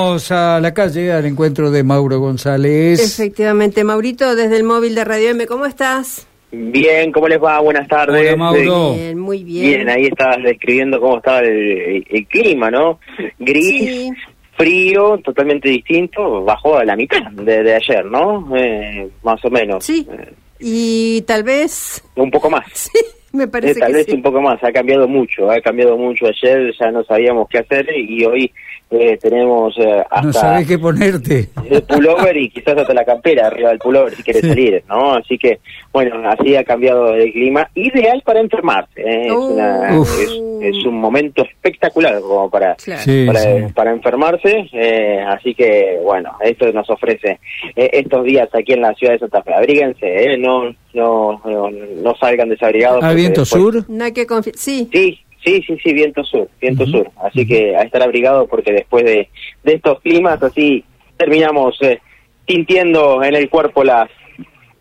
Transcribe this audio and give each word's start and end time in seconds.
Vamos 0.00 0.30
a 0.30 0.60
la 0.60 0.72
calle 0.72 1.10
al 1.10 1.26
encuentro 1.26 1.72
de 1.72 1.82
Mauro 1.82 2.20
González. 2.20 3.00
Efectivamente, 3.00 3.82
Maurito, 3.82 4.36
desde 4.36 4.56
el 4.56 4.62
móvil 4.62 4.94
de 4.94 5.04
Radio 5.04 5.30
M, 5.30 5.44
¿cómo 5.48 5.66
estás? 5.66 6.24
Bien, 6.52 7.10
¿cómo 7.10 7.26
les 7.26 7.42
va? 7.42 7.58
Buenas 7.58 7.88
tardes. 7.88 8.20
Hola, 8.20 8.36
Mauro. 8.36 8.94
Bien, 8.94 9.18
muy 9.18 9.42
bien. 9.42 9.66
Bien, 9.66 9.88
ahí 9.88 10.04
estabas 10.06 10.40
describiendo 10.44 11.00
cómo 11.00 11.16
estaba 11.16 11.40
el, 11.40 12.06
el 12.08 12.26
clima, 12.28 12.70
¿no? 12.70 13.00
Gris, 13.40 13.80
Sí. 13.80 14.10
frío, 14.56 15.18
totalmente 15.18 15.68
distinto, 15.68 16.44
bajó 16.44 16.76
a 16.78 16.84
la 16.84 16.94
mitad 16.94 17.32
de, 17.32 17.64
de 17.64 17.74
ayer, 17.74 18.04
¿no? 18.04 18.56
Eh, 18.56 19.08
más 19.24 19.44
o 19.44 19.50
menos. 19.50 19.84
Sí. 19.84 20.06
Eh, 20.08 20.32
Y 20.60 21.22
tal 21.22 21.42
vez, 21.42 22.04
un 22.14 22.30
poco 22.30 22.48
más. 22.50 22.66
sí, 22.72 22.90
me 23.32 23.44
Eh, 23.44 23.48
parece 23.48 23.80
tal 23.80 23.90
que 23.92 23.96
vez 23.98 24.06
sí. 24.06 24.12
un 24.14 24.22
poco 24.22 24.40
más, 24.40 24.62
ha 24.62 24.72
cambiado 24.72 25.06
mucho, 25.08 25.50
ha 25.50 25.60
cambiado 25.60 25.96
mucho 25.96 26.26
ayer, 26.26 26.72
ya 26.78 26.90
no 26.90 27.04
sabíamos 27.04 27.48
qué 27.48 27.58
hacer 27.58 27.86
y 27.96 28.24
hoy 28.24 28.52
eh, 28.90 29.18
tenemos 29.20 29.76
eh, 29.78 30.02
hasta 30.10 30.22
No 30.26 30.32
sabés 30.32 30.66
qué 30.66 30.78
ponerte. 30.78 31.48
el 31.70 31.82
pullover 31.82 32.34
y 32.38 32.48
quizás 32.48 32.78
hasta 32.78 32.94
la 32.94 33.04
campera 33.04 33.48
arriba 33.48 33.68
del 33.68 33.78
pullover 33.78 34.14
si 34.14 34.22
quieres 34.22 34.42
Sí. 34.42 34.48
salir, 34.48 34.82
¿no? 34.88 35.12
Así 35.14 35.36
que, 35.36 35.58
bueno, 35.92 36.26
así 36.26 36.56
ha 36.56 36.64
cambiado 36.64 37.12
el 37.14 37.30
clima, 37.32 37.68
ideal 37.74 38.22
para 38.24 38.40
enfermarse, 38.40 39.02
¿eh? 39.02 39.26
es, 39.26 39.32
una- 39.32 39.94
es, 39.98 40.40
es 40.62 40.84
un 40.86 40.94
momento 40.98 41.42
espectacular 41.42 42.18
como 42.22 42.48
para 42.48 42.76
Claro. 42.76 43.02
Sí, 43.02 43.24
para, 43.26 43.40
sí. 43.40 43.72
para 43.74 43.90
enfermarse, 43.92 44.68
eh, 44.72 45.20
así 45.26 45.54
que, 45.54 45.98
bueno, 46.02 46.32
esto 46.40 46.72
nos 46.72 46.88
ofrece 46.88 47.38
eh, 47.76 47.90
estos 47.92 48.24
días 48.24 48.48
aquí 48.54 48.72
en 48.72 48.80
la 48.80 48.94
ciudad 48.94 49.12
de 49.12 49.18
Santa 49.18 49.42
Fe, 49.42 49.52
abríguense, 49.52 50.06
¿eh? 50.32 50.38
no, 50.38 50.74
no, 50.94 51.40
no, 51.44 51.70
no 51.70 52.14
salgan 52.16 52.48
desabrigados. 52.48 53.02
¿Al 53.02 53.10
porque 53.10 53.16
viento 53.16 53.40
después- 53.42 53.62
sur? 53.62 53.84
No 53.88 54.04
hay 54.04 54.12
que 54.12 54.26
confiar. 54.26 54.56
Sí, 54.56 54.88
Sí, 54.92 55.18
sí, 55.44 55.62
sí, 55.66 55.76
sí, 55.82 55.92
viento 55.92 56.24
sur, 56.24 56.48
viento 56.60 56.84
sur. 56.86 57.10
Así 57.22 57.46
que 57.46 57.76
a 57.76 57.82
estar 57.82 58.02
abrigado 58.02 58.46
porque 58.46 58.72
después 58.72 59.04
de, 59.04 59.28
de 59.64 59.72
estos 59.74 60.00
climas 60.00 60.42
así 60.42 60.84
terminamos 61.16 61.76
eh, 61.82 62.00
sintiendo 62.46 63.22
en 63.22 63.34
el 63.34 63.48
cuerpo 63.48 63.84
las, 63.84 64.08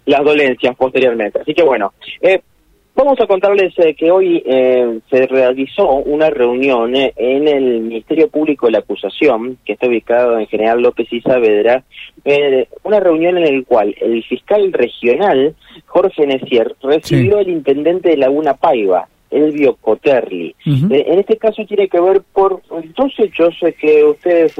las 0.05 0.23
dolencias 0.23 0.75
posteriormente. 0.75 1.39
Así 1.41 1.53
que 1.53 1.63
bueno, 1.63 1.93
eh, 2.21 2.41
vamos 2.97 3.19
a 3.21 3.27
contarles 3.27 3.73
eh, 3.77 3.93
que 3.93 4.11
hoy 4.11 4.43
eh, 4.45 4.99
se 5.09 5.27
realizó 5.27 5.87
una 5.89 6.29
reunión 6.31 6.95
eh, 6.95 7.13
en 7.15 7.47
el 7.47 7.81
Ministerio 7.81 8.27
Público 8.27 8.65
de 8.65 8.73
la 8.73 8.79
Acusación, 8.79 9.57
que 9.63 9.73
está 9.73 9.87
ubicado 9.87 10.37
en 10.39 10.47
General 10.47 10.81
López 10.81 11.07
y 11.13 11.21
Saavedra, 11.21 11.83
eh, 12.25 12.67
una 12.83 12.99
reunión 12.99 13.37
en 13.37 13.57
la 13.59 13.63
cual 13.65 13.95
el 14.01 14.23
fiscal 14.23 14.73
regional, 14.73 15.55
Jorge 15.85 16.25
Necier, 16.25 16.75
recibió 16.81 17.35
Sí. 17.37 17.39
al 17.39 17.49
intendente 17.49 18.09
de 18.09 18.17
Laguna 18.17 18.55
Paiva, 18.55 19.07
Elvio 19.29 19.75
Coterli. 19.75 20.55
En 20.65 21.19
este 21.19 21.37
caso 21.37 21.65
tiene 21.65 21.87
que 21.89 21.99
ver 21.99 22.21
por 22.33 22.61
dos 22.95 23.13
hechos 23.19 23.55
que 23.79 24.03
ustedes 24.03 24.53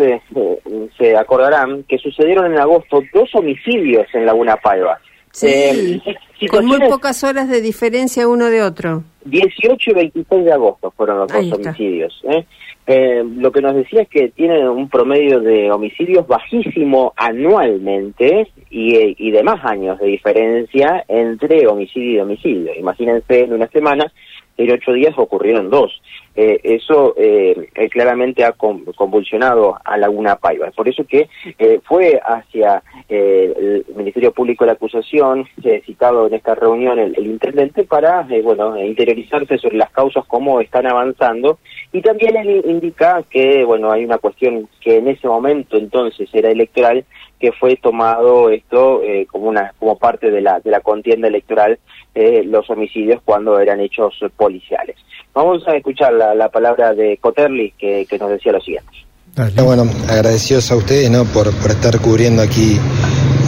se 0.98 1.18
acordarán 1.18 1.84
que 1.84 1.98
sucedieron 1.98 2.52
en 2.52 2.60
agosto, 2.60 3.02
dos 3.14 3.34
homicidios 3.34 4.06
en 4.14 4.26
Laguna 4.26 4.58
Paiva. 4.58 5.00
Sí. 5.40 6.02
Eh, 6.40 6.48
Con 6.50 6.66
muy 6.66 6.80
pocas 6.88 7.24
horas 7.24 7.50
de 7.50 7.62
diferencia 7.62 8.28
uno 8.28 8.46
de 8.50 8.62
otro. 8.62 9.04
18 9.26 9.92
y 9.92 9.94
26 9.94 10.46
de 10.46 10.52
agosto 10.54 10.92
fueron 10.96 11.20
los 11.20 11.32
Ahí 11.34 11.50
dos 11.50 11.60
está. 11.60 11.70
homicidios. 11.72 12.22
¿eh? 12.30 12.46
Eh, 12.90 13.24
lo 13.38 13.52
que 13.52 13.62
nos 13.62 13.76
decía 13.76 14.04
es 14.04 14.08
que 14.10 14.30
tienen 14.30 14.66
un 14.68 14.88
promedio 14.90 15.42
de 15.42 15.70
homicidios 15.72 16.26
bajísimo 16.28 17.14
anualmente 17.18 18.50
y, 18.70 18.96
eh, 18.96 19.16
y 19.18 19.32
de 19.32 19.44
más 19.44 19.64
años 19.66 20.00
de 20.00 20.08
diferencia 20.08 21.04
entre 21.08 21.68
homicidio 21.68 22.12
y 22.14 22.20
homicidio. 22.20 22.72
Imagínense, 22.76 23.42
en 23.42 23.54
una 23.54 23.68
semana, 23.68 24.12
en 24.58 24.72
ocho 24.72 24.94
días 24.94 25.14
ocurrieron 25.18 25.70
dos. 25.70 25.92
Eh, 26.40 26.60
eso 26.62 27.16
eh, 27.18 27.70
eh, 27.74 27.90
claramente 27.90 28.46
ha 28.46 28.52
con- 28.52 28.86
convulsionado 28.96 29.76
a 29.84 29.98
Laguna 29.98 30.36
Paiva. 30.36 30.70
Por 30.70 30.88
eso 30.88 31.04
que 31.04 31.28
eh, 31.58 31.80
fue 31.84 32.22
hacia 32.24 32.84
eh, 33.10 33.84
el 33.90 33.96
Ministerio 33.96 34.32
Público 34.32 34.64
de 34.64 34.68
la 34.68 34.74
Acusación, 34.74 35.48
citado 35.88 36.28
en 36.28 36.36
esta 36.36 36.54
reunión 36.54 37.00
el, 37.00 37.18
intendente, 37.26 37.86
para 37.86 38.22
bueno 38.44 38.78
interiorizarse 38.80 39.58
sobre 39.58 39.78
las 39.78 39.90
causas, 39.90 40.26
cómo 40.28 40.62
están 40.62 40.86
avanzando. 40.86 41.58
Y 41.92 42.02
también 42.02 42.38
él 42.38 42.62
indica 42.68 43.24
que 43.32 43.66
bueno 43.66 43.92
hay 43.92 44.06
una 44.06 44.20
cuestión 44.20 44.70
que 44.80 44.98
en 44.98 45.08
ese 45.08 45.28
momento 45.28 45.76
entonces 45.76 46.30
era 46.34 46.52
electoral, 46.52 47.04
que 47.40 47.52
fue 47.52 47.78
tomado 47.78 48.52
esto 48.52 49.02
eh, 49.02 49.26
como 49.26 49.48
una 49.48 49.74
como 49.80 49.98
parte 49.98 50.30
de 50.30 50.42
la 50.42 50.60
de 50.60 50.70
la 50.70 50.82
contienda 50.82 51.28
electoral 51.30 51.80
eh, 52.14 52.44
los 52.46 52.70
homicidios 52.70 53.22
cuando 53.26 53.60
eran 53.60 53.80
hechos 53.80 54.20
policiales. 54.36 54.98
Vamos 55.34 55.68
a 55.68 55.76
escuchar 55.76 56.14
la, 56.14 56.27
la 56.36 56.50
palabra 56.50 56.94
de 56.94 57.18
Coterli 57.18 57.74
que, 57.78 58.06
que 58.10 58.18
nos 58.18 58.30
decía 58.30 58.52
lo 58.52 58.62
siguiente. 58.62 58.92
Dale. 59.36 59.62
Bueno, 59.62 59.88
agradecidos 60.10 60.72
a 60.72 60.76
ustedes 60.76 61.12
¿no? 61.12 61.24
por, 61.26 61.54
por 61.58 61.72
estar 61.72 62.00
cubriendo 62.00 62.42
aquí 62.42 62.80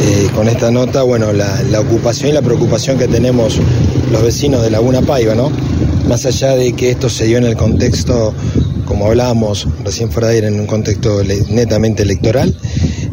eh, 0.01 0.29
con 0.35 0.47
esta 0.47 0.69
nota, 0.71 1.03
bueno, 1.03 1.33
la, 1.33 1.61
la 1.63 1.79
ocupación 1.79 2.29
y 2.29 2.33
la 2.33 2.41
preocupación 2.41 2.97
que 2.97 3.07
tenemos 3.07 3.59
los 4.11 4.23
vecinos 4.23 4.61
de 4.61 4.69
Laguna 4.69 5.01
Paiva, 5.01 5.35
¿no? 5.35 5.51
Más 6.07 6.25
allá 6.25 6.55
de 6.55 6.73
que 6.73 6.91
esto 6.91 7.09
se 7.09 7.25
dio 7.25 7.37
en 7.37 7.45
el 7.45 7.55
contexto, 7.55 8.33
como 8.89 9.05
hablábamos 9.05 9.67
recién 9.85 10.11
fuera 10.11 10.29
de 10.29 10.35
aire, 10.35 10.47
en 10.47 10.59
un 10.59 10.65
contexto 10.65 11.23
netamente 11.23 12.01
electoral, 12.01 12.53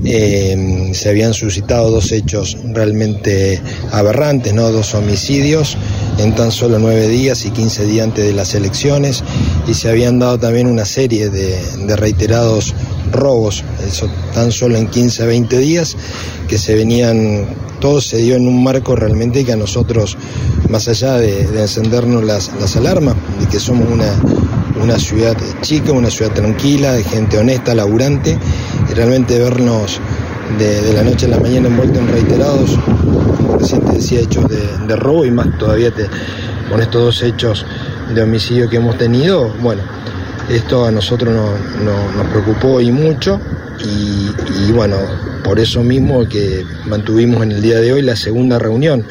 eh, 0.05 0.91
se 0.95 1.11
habían 1.11 1.35
suscitado 1.35 1.91
dos 1.91 2.13
hechos 2.13 2.57
realmente 2.73 3.61
aberrantes, 3.93 4.55
¿no? 4.55 4.73
Dos 4.73 4.95
homicidios 4.95 5.77
en 6.19 6.35
tan 6.35 6.51
solo 6.51 6.79
nueve 6.79 7.09
días 7.09 7.45
y 7.45 7.51
15 7.51 7.85
días 7.85 8.07
antes 8.07 8.25
de 8.25 8.33
las 8.33 8.55
elecciones 8.55 9.23
y 9.69 9.75
se 9.75 9.91
habían 9.91 10.19
dado 10.19 10.39
también 10.39 10.67
una 10.67 10.87
serie 10.87 11.29
de, 11.29 11.61
de 11.87 11.97
reiterados 11.97 12.75
robos, 13.13 13.63
eso 13.87 14.09
tan 14.33 14.53
solo 14.53 14.79
en 14.79 14.89
15, 14.89 15.27
20 15.27 15.59
días, 15.59 15.97
que 16.49 16.57
se 16.57 16.75
venían, 16.75 17.47
todo 17.81 18.01
se 18.01 18.17
dio 18.19 18.37
en 18.37 18.49
un 18.49 18.63
marco 18.63 18.97
realmente 18.97 19.45
que 19.45 19.53
a 19.53 19.57
nosotros, 19.57 20.17
más 20.71 20.89
allá 20.89 21.19
de, 21.19 21.47
de 21.47 21.63
encendernos 21.63 22.25
las, 22.25 22.51
las 22.61 22.77
alarmas, 22.77 23.15
de 23.41 23.47
que 23.47 23.61
somos 23.61 23.89
una, 23.91 24.11
una 24.81 24.99
ciudad 24.99 25.37
chica, 25.63 25.93
una 25.93 26.11
ciudad 26.11 26.33
tranquila, 26.33 26.93
de 26.93 27.05
gente 27.05 27.39
honesta, 27.39 27.75
laburante, 27.75 28.39
y 28.91 28.95
realmente 28.95 29.39
vernos 29.39 30.01
de, 30.59 30.93
la 30.93 31.03
noche 31.03 31.27
a 31.27 31.31
la 31.31 31.41
mañana 31.41 31.69
envueltos 31.69 31.99
en 31.99 32.09
reiterados, 32.09 32.71
como 33.37 33.59
recién 33.59 33.81
te 33.81 33.93
decía, 33.93 34.21
hechos 34.21 34.47
de, 34.49 34.97
robo 34.97 35.25
y 35.25 35.31
más 35.31 35.57
todavía 35.59 35.93
con 36.71 36.81
estos 36.81 37.03
dos 37.03 37.23
hechos 37.23 37.67
de 38.15 38.23
homicidio 38.23 38.69
que 38.69 38.77
hemos 38.77 38.97
tenido, 38.97 39.53
bueno, 39.61 39.83
esto 40.51 40.87
a 40.87 40.91
nosotros 40.91 41.34
no- 41.34 41.84
no- 41.84 42.12
nos 42.17 42.27
preocupó 42.29 42.81
y 42.81 42.91
mucho. 42.93 43.41
Y, 43.84 44.31
y 44.69 44.73
bueno, 44.73 44.97
por 45.45 45.61
eso 45.61 45.83
mismo 45.83 46.27
que 46.27 46.65
mantuvimos 46.87 47.43
en 47.43 47.53
el 47.53 47.61
día 47.61 47.79
de 47.79 47.93
hoy 47.93 48.01
la 48.03 48.17
segunda 48.17 48.59
reunión 48.59 49.05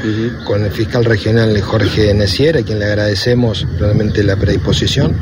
con 0.44 0.64
el 0.66 0.72
fiscal 0.72 1.06
regional 1.06 1.62
Jorge 1.62 2.12
Necier, 2.16 2.58
a 2.58 2.62
quien 2.64 2.80
le 2.80 2.86
agradecemos 2.86 3.66
realmente 3.80 4.24
la 4.24 4.36
predisposición, 4.36 5.16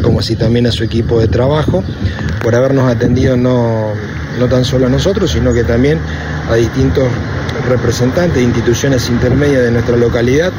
como 0.00 0.20
así 0.20 0.36
también 0.36 0.66
a 0.68 0.72
su 0.72 0.84
equipo 0.84 1.18
de 1.20 1.26
trabajo, 1.26 1.82
por 2.42 2.54
habernos 2.54 2.88
atendido 2.90 3.36
no, 3.36 3.92
no 4.38 4.46
tan 4.48 4.64
solo 4.64 4.86
a 4.86 4.90
nosotros, 4.90 5.32
sino 5.32 5.52
que 5.52 5.64
también 5.64 5.98
a 6.48 6.54
distintos 6.54 7.08
representantes 7.68 8.36
de 8.36 8.42
instituciones 8.42 9.08
intermedias 9.08 9.62
de 9.64 9.70
nuestra 9.72 9.96
localidad, 9.96 10.52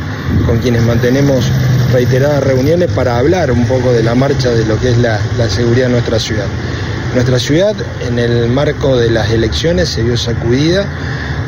con 0.45 0.57
quienes 0.59 0.83
mantenemos 0.83 1.45
reiteradas 1.91 2.43
reuniones 2.43 2.91
para 2.91 3.17
hablar 3.17 3.51
un 3.51 3.65
poco 3.65 3.91
de 3.91 4.03
la 4.03 4.15
marcha 4.15 4.49
de 4.49 4.65
lo 4.65 4.79
que 4.79 4.91
es 4.91 4.97
la, 4.97 5.19
la 5.37 5.49
seguridad 5.49 5.87
de 5.87 5.93
nuestra 5.93 6.19
ciudad. 6.19 6.45
Nuestra 7.13 7.39
ciudad, 7.39 7.75
en 8.07 8.19
el 8.19 8.49
marco 8.49 8.97
de 8.97 9.09
las 9.09 9.31
elecciones, 9.31 9.89
se 9.89 10.03
vio 10.03 10.17
sacudida 10.17 10.85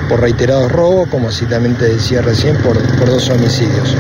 por 0.08 0.22
reiterados 0.22 0.72
robos, 0.72 1.10
como 1.10 1.30
así 1.30 1.46
también 1.46 1.76
te 1.76 1.86
decía 1.86 2.22
recién, 2.22 2.56
por, 2.58 2.78
por 2.98 3.10
dos 3.10 3.30
homicidios. 3.30 3.96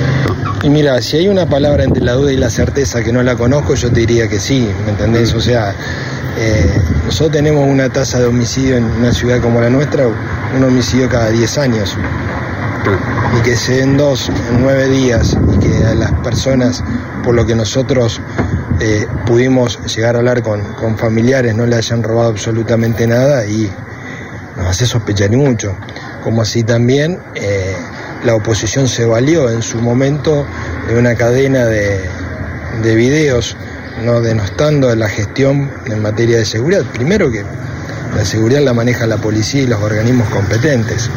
Y 0.63 0.69
mira, 0.69 1.01
si 1.01 1.17
hay 1.17 1.27
una 1.27 1.45
palabra 1.45 1.83
entre 1.83 2.03
la 2.03 2.13
duda 2.13 2.31
y 2.31 2.37
la 2.37 2.49
certeza 2.49 3.03
que 3.03 3.11
no 3.11 3.21
la 3.21 3.35
conozco, 3.35 3.75
yo 3.75 3.91
te 3.91 3.99
diría 4.01 4.27
que 4.27 4.39
sí, 4.39 4.69
¿me 4.85 4.91
entendés? 4.91 5.33
O 5.33 5.41
sea, 5.41 5.75
eh, 6.39 6.81
nosotros 7.05 7.31
tenemos 7.31 7.67
una 7.67 7.89
tasa 7.89 8.19
de 8.19 8.25
homicidio 8.25 8.77
en 8.77 8.85
una 8.85 9.11
ciudad 9.11 9.41
como 9.41 9.61
la 9.61 9.69
nuestra, 9.69 10.07
un 10.07 10.63
homicidio 10.63 11.09
cada 11.09 11.29
10 11.29 11.57
años. 11.57 11.97
Y 13.37 13.41
que 13.41 13.55
se 13.55 13.77
den 13.77 13.97
dos 13.97 14.29
en 14.29 14.61
nueve 14.61 14.87
días 14.87 15.37
y 15.53 15.59
que 15.59 15.85
a 15.85 15.95
las 15.95 16.11
personas, 16.21 16.83
por 17.23 17.35
lo 17.35 17.45
que 17.45 17.55
nosotros 17.55 18.21
eh, 18.79 19.05
pudimos 19.25 19.79
llegar 19.95 20.15
a 20.15 20.19
hablar 20.19 20.41
con, 20.43 20.61
con 20.75 20.97
familiares, 20.97 21.55
no 21.55 21.65
le 21.65 21.75
hayan 21.75 22.03
robado 22.03 22.29
absolutamente 22.29 23.07
nada 23.07 23.45
y 23.45 23.69
nos 24.55 24.67
hace 24.67 24.85
sospechar 24.85 25.31
mucho. 25.31 25.75
Como 26.23 26.41
así 26.41 26.63
también 26.63 27.19
eh, 27.35 27.75
la 28.23 28.35
oposición 28.35 28.87
se 28.87 29.05
valió 29.05 29.49
en 29.49 29.61
su 29.61 29.79
momento 29.81 30.45
de 30.87 30.97
una 30.97 31.15
cadena 31.15 31.65
de, 31.65 31.99
de 32.81 32.95
videos 32.95 33.55
no 34.03 34.21
denostando 34.21 34.95
la 34.95 35.09
gestión 35.09 35.71
en 35.85 36.01
materia 36.01 36.37
de 36.37 36.45
seguridad. 36.45 36.83
Primero 36.93 37.31
que 37.31 37.43
la 38.15 38.25
seguridad 38.25 38.61
la 38.61 38.73
maneja 38.73 39.05
la 39.05 39.17
policía 39.17 39.61
y 39.61 39.67
los 39.67 39.81
organismos 39.81 40.29
competentes, 40.29 41.09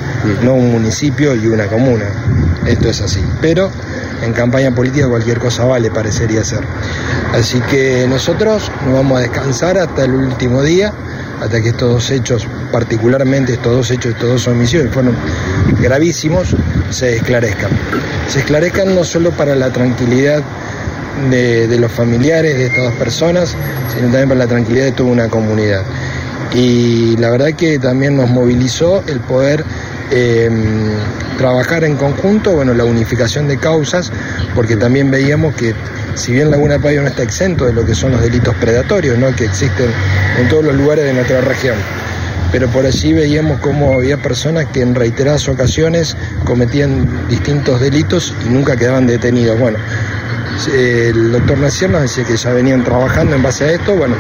no 0.42 0.54
un 0.54 0.72
municipio 0.72 1.34
y 1.34 1.46
una 1.46 1.66
comuna. 1.66 2.06
Esto 2.66 2.88
es 2.88 3.00
así. 3.00 3.24
Pero 3.40 3.70
en 4.22 4.32
campaña 4.32 4.74
política 4.74 5.08
cualquier 5.08 5.38
cosa 5.38 5.64
vale, 5.64 5.90
parecería 5.90 6.44
ser. 6.44 6.60
Así 7.32 7.60
que 7.70 8.06
nosotros 8.08 8.70
nos 8.84 8.94
vamos 8.94 9.18
a 9.18 9.22
descansar 9.22 9.78
hasta 9.78 10.04
el 10.04 10.12
último 10.14 10.62
día 10.62 10.92
hasta 11.40 11.62
que 11.62 11.70
estos 11.70 11.90
dos 11.90 12.10
hechos, 12.10 12.46
particularmente 12.70 13.54
estos 13.54 13.74
dos 13.74 13.90
hechos, 13.90 14.12
estos 14.12 14.28
dos 14.28 14.48
homicidios, 14.48 14.92
fueron 14.92 15.16
gravísimos, 15.80 16.54
se 16.90 17.16
esclarezcan. 17.16 17.70
Se 18.28 18.40
esclarezcan 18.40 18.94
no 18.94 19.04
solo 19.04 19.30
para 19.30 19.54
la 19.54 19.72
tranquilidad 19.72 20.42
de, 21.30 21.66
de 21.66 21.78
los 21.78 21.90
familiares 21.90 22.56
de 22.56 22.66
estas 22.66 22.84
dos 22.84 22.94
personas, 22.94 23.56
sino 23.94 24.08
también 24.08 24.28
para 24.28 24.40
la 24.40 24.46
tranquilidad 24.46 24.84
de 24.84 24.92
toda 24.92 25.10
una 25.10 25.28
comunidad. 25.28 25.82
Y 26.54 27.16
la 27.16 27.30
verdad 27.30 27.52
que 27.54 27.78
también 27.78 28.16
nos 28.16 28.28
movilizó 28.28 29.04
el 29.06 29.20
poder 29.20 29.64
eh, 30.10 30.50
trabajar 31.38 31.84
en 31.84 31.96
conjunto, 31.96 32.52
bueno, 32.52 32.74
la 32.74 32.84
unificación 32.84 33.46
de 33.46 33.58
causas, 33.58 34.12
porque 34.54 34.76
también 34.76 35.10
veíamos 35.10 35.54
que 35.54 35.74
si 36.14 36.32
bien 36.32 36.50
Laguna 36.50 36.78
Payo 36.78 37.02
no 37.02 37.08
está 37.08 37.22
exento 37.22 37.66
de 37.66 37.72
lo 37.72 37.86
que 37.86 37.94
son 37.94 38.12
los 38.12 38.20
delitos 38.20 38.54
predatorios, 38.56 39.16
¿no? 39.16 39.34
que 39.34 39.44
existen 39.44 39.90
en 40.38 40.48
todos 40.48 40.64
los 40.64 40.74
lugares 40.74 41.04
de 41.04 41.12
nuestra 41.12 41.40
región, 41.40 41.76
pero 42.50 42.68
por 42.68 42.84
allí 42.84 43.12
veíamos 43.12 43.60
cómo 43.60 43.94
había 43.94 44.16
personas 44.16 44.66
que 44.66 44.82
en 44.82 44.94
reiteradas 44.94 45.48
ocasiones 45.48 46.16
cometían 46.44 47.28
distintos 47.28 47.80
delitos 47.80 48.34
y 48.44 48.48
nunca 48.48 48.76
quedaban 48.76 49.06
detenidos. 49.06 49.58
Bueno, 49.58 49.78
el 50.74 51.32
doctor 51.32 51.58
Nacier 51.58 51.90
nos 51.90 52.02
decía 52.02 52.24
que 52.24 52.36
ya 52.36 52.52
venían 52.52 52.82
trabajando 52.82 53.36
en 53.36 53.42
base 53.42 53.64
a 53.64 53.70
esto, 53.70 53.94
bueno, 53.94 54.16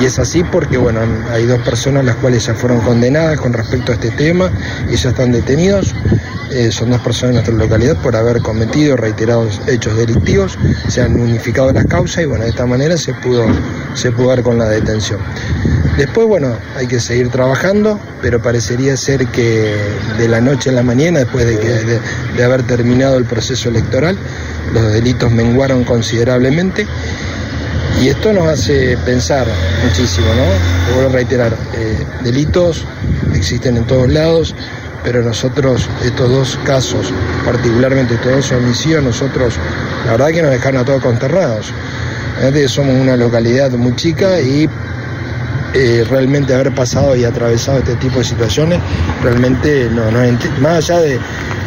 y 0.00 0.04
es 0.04 0.18
así 0.18 0.44
porque, 0.44 0.76
bueno, 0.76 1.00
hay 1.30 1.46
dos 1.46 1.60
personas 1.60 2.04
las 2.04 2.16
cuales 2.16 2.46
ya 2.46 2.54
fueron 2.54 2.80
condenadas 2.80 3.38
con 3.40 3.52
respecto 3.52 3.92
a 3.92 3.94
este 3.96 4.10
tema 4.10 4.50
y 4.90 4.96
ya 4.96 5.10
están 5.10 5.32
detenidos. 5.32 5.94
Eh, 6.50 6.70
son 6.72 6.90
dos 6.90 7.00
personas 7.02 7.34
de 7.34 7.34
nuestra 7.34 7.54
localidad 7.54 7.96
por 8.00 8.16
haber 8.16 8.40
cometido 8.40 8.96
reiterados 8.96 9.60
hechos 9.66 9.96
delictivos. 9.96 10.58
Se 10.88 11.02
han 11.02 11.20
unificado 11.20 11.72
las 11.72 11.86
causas 11.86 12.22
y, 12.22 12.26
bueno, 12.26 12.44
de 12.44 12.50
esta 12.50 12.66
manera 12.66 12.96
se 12.96 13.12
pudo, 13.14 13.44
se 13.94 14.12
pudo 14.12 14.28
dar 14.28 14.42
con 14.42 14.58
la 14.58 14.68
detención. 14.68 15.20
Después, 15.96 16.28
bueno, 16.28 16.54
hay 16.76 16.86
que 16.86 17.00
seguir 17.00 17.28
trabajando, 17.28 17.98
pero 18.22 18.40
parecería 18.40 18.96
ser 18.96 19.26
que 19.26 19.74
de 20.16 20.28
la 20.28 20.40
noche 20.40 20.70
a 20.70 20.72
la 20.72 20.82
mañana, 20.82 21.20
después 21.20 21.44
de, 21.44 22.00
de 22.36 22.44
haber 22.44 22.62
terminado 22.62 23.18
el 23.18 23.24
proceso 23.24 23.68
electoral, 23.68 24.16
los 24.72 24.92
delitos 24.92 25.32
menguaron 25.32 25.82
considerablemente 25.84 26.86
y 28.00 28.08
esto 28.08 28.32
nos 28.32 28.46
hace 28.46 28.96
pensar 28.98 29.46
muchísimo, 29.84 30.26
¿no? 30.28 30.94
vuelvo 30.94 31.10
a 31.10 31.12
reiterar, 31.12 31.52
eh, 31.74 32.04
delitos 32.22 32.84
existen 33.34 33.76
en 33.76 33.86
todos 33.86 34.08
lados, 34.08 34.54
pero 35.04 35.22
nosotros, 35.22 35.88
estos 36.04 36.28
dos 36.30 36.58
casos, 36.64 37.12
particularmente 37.44 38.14
estos 38.14 38.32
dos 38.32 38.52
homicidios, 38.52 39.02
nosotros, 39.02 39.54
la 40.04 40.12
verdad 40.12 40.28
que 40.28 40.42
nos 40.42 40.50
dejaron 40.50 40.80
a 40.80 40.84
todos 40.84 41.02
consternados. 41.02 41.72
Somos 42.68 42.94
una 42.94 43.16
localidad 43.16 43.72
muy 43.72 43.96
chica 43.96 44.40
y 44.40 44.68
eh, 45.74 46.04
realmente 46.08 46.54
haber 46.54 46.74
pasado 46.74 47.14
y 47.16 47.24
atravesado 47.24 47.78
este 47.78 47.96
tipo 47.96 48.18
de 48.18 48.24
situaciones, 48.24 48.80
realmente 49.22 49.88
no, 49.90 50.10
no 50.10 50.18
más 50.60 50.90
allá 50.90 51.00
de 51.00 51.18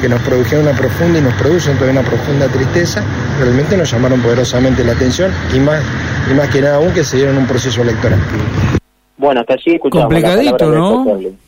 que 0.02 0.10
nos 0.10 0.22
produjeron 0.22 0.68
una 0.68 0.76
profunda 0.76 1.20
y 1.20 1.22
nos 1.22 1.34
producen 1.36 1.76
todavía 1.78 2.02
una 2.02 2.10
profunda 2.10 2.48
tristeza, 2.48 3.04
realmente 3.40 3.78
nos 3.78 3.92
llamaron 3.92 4.20
poderosamente 4.22 4.84
la 4.84 4.94
atención 4.94 5.32
y 5.56 5.60
más, 5.60 5.84
y 6.30 6.34
más 6.34 6.50
que 6.50 6.62
nada 6.62 6.78
aún 6.78 6.92
que 6.92 7.04
se 7.04 7.18
dieron 7.18 7.38
un 7.38 7.46
proceso 7.46 7.82
electoral. 7.84 8.20
Bueno, 9.18 9.42
hasta 9.42 9.54
allí 9.54 9.76
escuchamos 9.76 10.08
Complicadito, 10.08 10.72
¿no? 10.72 11.06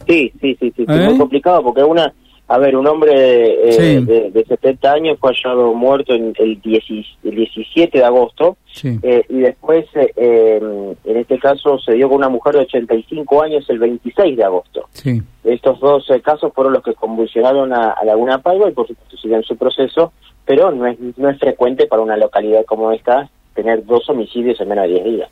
Sí, 0.07 0.31
sí, 0.39 0.55
sí, 0.59 0.73
sí, 0.77 0.85
¿Eh? 0.87 1.05
muy 1.09 1.17
complicado 1.17 1.63
porque 1.63 1.83
una 1.83 2.13
a 2.47 2.57
ver, 2.57 2.75
un 2.75 2.85
hombre 2.85 3.69
eh, 3.69 3.71
sí. 3.71 4.05
de, 4.05 4.29
de, 4.29 4.45
70 4.45 4.91
años 4.91 5.17
fue 5.19 5.31
hallado 5.33 5.73
muerto 5.73 6.13
en 6.13 6.33
el, 6.37 6.61
10, 6.61 6.83
el 7.23 7.35
17 7.35 7.97
de 7.97 8.03
agosto 8.03 8.57
sí. 8.71 8.99
eh, 9.01 9.23
y 9.29 9.39
después, 9.39 9.85
eh, 9.95 10.59
en 11.05 11.17
este 11.17 11.39
caso, 11.39 11.79
se 11.79 11.93
dio 11.93 12.09
con 12.09 12.17
una 12.17 12.29
mujer 12.29 12.55
de 12.55 12.61
85 12.61 13.43
años 13.43 13.65
el 13.69 13.79
26 13.79 14.35
de 14.35 14.43
agosto. 14.43 14.89
Sí. 14.91 15.21
Estos 15.45 15.79
dos 15.79 16.09
eh, 16.09 16.21
casos 16.21 16.51
fueron 16.53 16.73
los 16.73 16.83
que 16.83 16.93
convulsionaron 16.93 17.73
a, 17.73 17.91
a 17.91 18.03
Laguna 18.03 18.39
Paiva 18.39 18.69
y 18.69 18.73
por 18.73 18.87
supuesto 18.87 19.17
siguen 19.17 19.41
su 19.43 19.55
proceso, 19.55 20.11
pero 20.45 20.69
no 20.71 20.85
es, 20.85 20.97
no 21.15 21.29
es 21.29 21.39
frecuente 21.39 21.87
para 21.87 22.01
una 22.01 22.17
localidad 22.17 22.65
como 22.65 22.91
esta 22.91 23.29
tener 23.55 23.85
dos 23.85 24.09
homicidios 24.09 24.59
en 24.59 24.67
menos 24.67 24.85
de 24.85 24.93
10 24.95 25.05
días. 25.05 25.29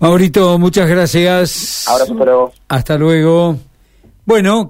Maurito, 0.00 0.58
muchas 0.58 0.88
gracias. 0.88 1.86
Ahora. 1.88 2.52
Hasta 2.68 2.98
luego. 2.98 3.56
Bueno. 4.26 4.68